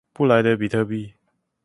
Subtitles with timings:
[0.13, 1.13] 布萊德比特幣